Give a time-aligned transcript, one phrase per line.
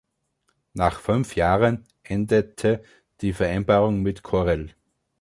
[0.73, 2.81] Nach fünf Jahren endete
[3.21, 4.73] die Vereinbarung mit Corel.